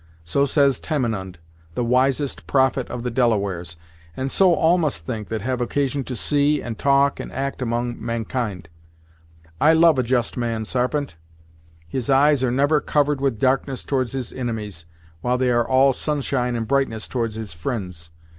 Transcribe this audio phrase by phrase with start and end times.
[0.23, 1.37] So says Tamenund,
[1.75, 3.75] the wisest prophet of the Delawares,
[4.17, 8.03] and so all must think that have occasion to see, and talk, and act among
[8.03, 8.67] Mankind.
[9.61, 11.17] I love a just man, Sarpent.
[11.87, 14.85] His eyes are never covered with darkness towards his inimies,
[15.21, 18.09] while they are all sunshine and brightness towards his fri'nds.